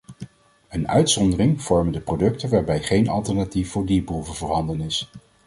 [0.69, 5.09] Een uitzondering vormen de producten waarbij geen alternatief voor dierproeven voorhanden is.